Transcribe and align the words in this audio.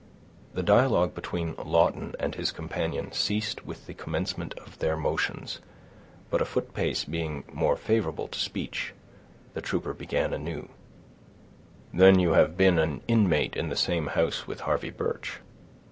The 0.55 0.63
dialogue 0.63 1.13
between 1.13 1.53
Lawton 1.63 2.15
and 2.19 2.33
his 2.33 2.51
companion 2.51 3.11
ceased 3.11 3.67
with 3.67 3.85
the 3.85 3.93
commencement 3.93 4.55
of 4.55 4.79
their 4.79 4.97
motions, 4.97 5.59
but 6.31 6.41
a 6.41 6.45
footpace 6.45 7.03
being 7.07 7.43
more 7.53 7.75
favorable 7.77 8.27
to 8.29 8.39
speech, 8.39 8.95
the 9.53 9.61
trooper 9.61 9.93
began 9.93 10.33
anew: 10.33 10.69
"Then, 11.93 12.17
you 12.19 12.31
have 12.33 12.57
been 12.57 12.79
an 12.79 13.01
inmate 13.07 13.55
in 13.55 13.69
the 13.69 13.75
same 13.75 14.07
house 14.07 14.47
with 14.47 14.61
Harvey 14.61 14.89
Birch?" 14.89 15.37